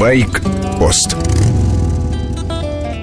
Байк-пост 0.00 1.14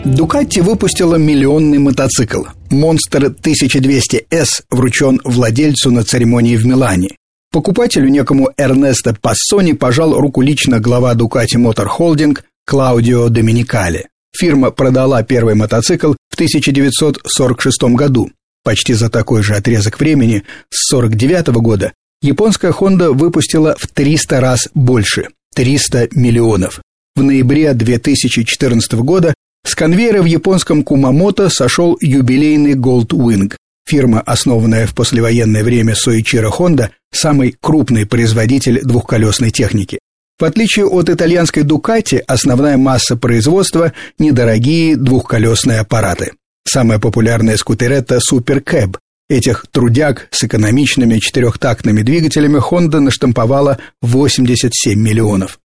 Дукатти 0.04 0.62
выпустила 0.62 1.14
миллионный 1.14 1.78
мотоцикл. 1.78 2.46
Монстр 2.72 3.26
1200S 3.26 4.64
вручен 4.72 5.22
владельцу 5.24 5.92
на 5.92 6.04
церемонии 6.04 6.56
в 6.56 6.66
Милане. 6.66 7.10
Покупателю 7.52 8.10
некому 8.10 8.50
Эрнесто 8.58 9.14
Пассони 9.14 9.74
пожал 9.74 10.20
руку 10.20 10.42
лично 10.42 10.80
глава 10.80 11.14
Дукати 11.14 11.58
Мотор 11.58 11.88
Холдинг 11.88 12.46
Клаудио 12.66 13.30
Доминикали. 13.30 14.08
Фирма 14.36 14.72
продала 14.72 15.22
первый 15.22 15.54
мотоцикл 15.54 16.14
в 16.32 16.34
1946 16.34 17.84
году. 17.94 18.32
Почти 18.64 18.96
за 18.96 19.12
такой 19.12 19.44
же 19.44 19.54
отрезок 19.54 20.00
времени, 20.00 20.46
с 20.72 20.92
1949 20.92 21.62
года, 21.62 21.94
японская 22.24 22.72
Honda 22.72 23.12
выпустила 23.12 23.76
в 23.78 23.86
300 23.86 24.42
раз 24.42 24.70
больше– 24.74 25.28
300 25.56 26.10
миллионов. 26.14 26.82
В 27.18 27.24
ноябре 27.24 27.74
2014 27.74 28.94
года 29.00 29.34
с 29.66 29.74
конвейера 29.74 30.22
в 30.22 30.26
японском 30.26 30.84
Кумамото 30.84 31.50
сошел 31.50 31.98
юбилейный 32.00 32.76
Gold 32.76 33.08
Wing. 33.08 33.56
Фирма, 33.88 34.22
основанная 34.22 34.86
в 34.86 34.94
послевоенное 34.94 35.64
время 35.64 35.96
Soichiro 35.96 36.52
Honda, 36.56 36.92
самый 37.12 37.56
крупный 37.60 38.06
производитель 38.06 38.82
двухколесной 38.84 39.50
техники. 39.50 39.98
В 40.38 40.44
отличие 40.44 40.86
от 40.86 41.10
итальянской 41.10 41.64
Ducati, 41.64 42.20
основная 42.20 42.78
масса 42.78 43.18
производства– 43.18 43.94
недорогие 44.20 44.96
двухколесные 44.96 45.80
аппараты. 45.80 46.34
Самая 46.68 47.00
популярная 47.00 47.58
скутеретта 47.58 48.20
Super 48.20 48.64
Cab. 48.64 48.96
Этих 49.28 49.66
трудяг 49.72 50.28
с 50.30 50.44
экономичными 50.44 51.18
четырехтактными 51.18 52.04
двигателями 52.04 52.60
Honda 52.60 53.00
наштамповала 53.00 53.80
87 54.04 55.00
миллионов. 55.00 55.58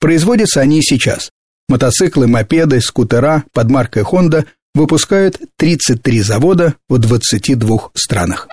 Производятся 0.00 0.60
они 0.60 0.78
и 0.78 0.82
сейчас. 0.82 1.30
Мотоциклы, 1.68 2.26
мопеды, 2.26 2.80
скутера 2.80 3.44
под 3.52 3.70
маркой 3.70 4.02
Honda 4.02 4.46
выпускают 4.74 5.40
33 5.56 6.22
завода 6.22 6.74
в 6.88 6.98
22 6.98 7.90
странах. 7.94 8.48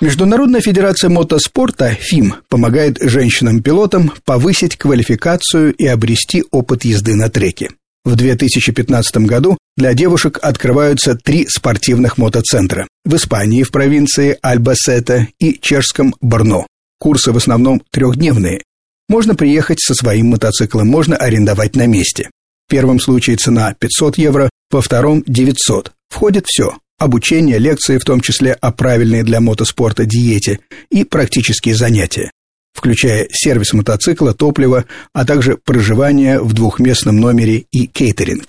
Международная 0.00 0.62
федерация 0.62 1.10
мотоспорта 1.10 1.90
ФИМ 1.90 2.36
помогает 2.48 2.96
женщинам-пилотам 3.02 4.12
повысить 4.24 4.76
квалификацию 4.76 5.74
и 5.74 5.86
обрести 5.86 6.42
опыт 6.50 6.84
езды 6.86 7.14
на 7.14 7.28
треке. 7.28 7.68
В 8.02 8.16
2015 8.16 9.18
году 9.18 9.58
для 9.76 9.92
девушек 9.92 10.38
открываются 10.40 11.16
три 11.16 11.46
спортивных 11.46 12.16
мотоцентра 12.16 12.88
в 13.04 13.14
Испании 13.14 13.62
в 13.62 13.70
провинции 13.70 14.38
Альбасета 14.40 15.28
и 15.38 15.58
чешском 15.60 16.14
Борно. 16.22 16.66
Курсы 16.98 17.30
в 17.32 17.36
основном 17.36 17.82
трехдневные. 17.90 18.62
Можно 19.10 19.34
приехать 19.34 19.80
со 19.80 19.92
своим 19.92 20.28
мотоциклом, 20.28 20.86
можно 20.86 21.16
арендовать 21.16 21.74
на 21.74 21.86
месте. 21.86 22.30
В 22.68 22.70
первом 22.70 23.00
случае 23.00 23.36
цена 23.36 23.74
500 23.74 24.18
евро, 24.18 24.48
во 24.70 24.82
втором 24.82 25.24
900. 25.26 25.90
Входит 26.08 26.46
все 26.46 26.76
обучение, 26.96 27.58
лекции, 27.58 27.98
в 27.98 28.04
том 28.04 28.20
числе 28.20 28.52
о 28.52 28.70
правильной 28.70 29.24
для 29.24 29.40
мотоспорта 29.40 30.04
диете 30.04 30.60
и 30.92 31.02
практические 31.02 31.74
занятия, 31.74 32.30
включая 32.72 33.26
сервис 33.32 33.72
мотоцикла, 33.72 34.32
топливо, 34.32 34.84
а 35.12 35.24
также 35.24 35.56
проживание 35.56 36.38
в 36.38 36.52
двухместном 36.52 37.16
номере 37.16 37.64
и 37.72 37.88
кейтеринг. 37.88 38.44